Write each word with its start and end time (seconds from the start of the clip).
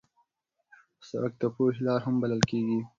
سړک 1.07 1.33
د 1.41 1.43
پوهې 1.55 1.81
لار 1.87 1.99
هم 2.05 2.15
بلل 2.21 2.41
کېږي. 2.51 2.79